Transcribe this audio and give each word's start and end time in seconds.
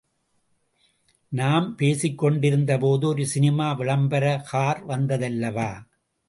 நாம் 1.31 1.77
பேசிக்கிட்டிருந்தபோது 1.77 3.05
ஒரு 3.05 3.25
சினிமா 3.25 3.71
விளம்பர 3.73 4.41
கார் 4.49 4.81
வந்ததல்லவா? 4.87 5.69